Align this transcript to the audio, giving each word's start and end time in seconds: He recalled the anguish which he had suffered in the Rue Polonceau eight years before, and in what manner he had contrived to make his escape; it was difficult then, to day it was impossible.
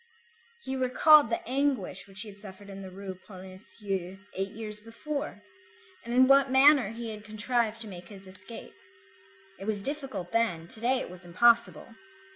He 0.63 0.75
recalled 0.75 1.29
the 1.29 1.47
anguish 1.47 2.07
which 2.07 2.21
he 2.21 2.29
had 2.29 2.39
suffered 2.39 2.71
in 2.71 2.81
the 2.81 2.89
Rue 2.89 3.13
Polonceau 3.27 4.17
eight 4.33 4.49
years 4.49 4.79
before, 4.79 5.43
and 6.03 6.11
in 6.11 6.25
what 6.27 6.49
manner 6.49 6.89
he 6.89 7.11
had 7.11 7.23
contrived 7.23 7.79
to 7.81 7.87
make 7.87 8.07
his 8.07 8.25
escape; 8.25 8.73
it 9.59 9.65
was 9.65 9.83
difficult 9.83 10.31
then, 10.31 10.67
to 10.69 10.79
day 10.79 10.97
it 11.01 11.11
was 11.11 11.23
impossible. 11.23 11.93